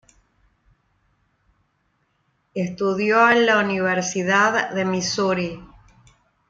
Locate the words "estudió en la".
2.55-3.59